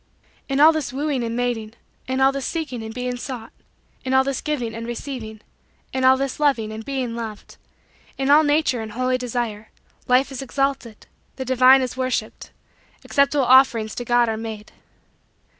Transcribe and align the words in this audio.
In 0.49 0.59
all 0.59 0.71
this 0.71 0.91
wooing 0.91 1.23
and 1.23 1.35
mating; 1.37 1.75
in 2.07 2.21
all 2.21 2.31
this 2.31 2.47
seeking 2.47 2.81
and 2.81 2.91
being 2.91 3.17
sought; 3.17 3.51
in 4.03 4.15
all 4.15 4.23
this 4.23 4.41
giving 4.41 4.73
and 4.73 4.87
receiving; 4.87 5.41
in 5.93 6.03
all 6.03 6.17
this 6.17 6.39
loving 6.39 6.71
and 6.73 6.83
being 6.83 7.15
loved; 7.15 7.57
in 8.17 8.31
all 8.31 8.41
natural 8.43 8.81
and 8.81 8.93
holy 8.93 9.19
desire; 9.19 9.69
Life 10.07 10.31
is 10.31 10.41
exalted 10.41 11.05
the 11.35 11.45
divine 11.45 11.83
is 11.83 11.95
worshiped 11.95 12.49
acceptable 13.03 13.45
offerings 13.45 13.93
to 13.93 14.03
God 14.03 14.27
are 14.27 14.37
made. 14.37 14.71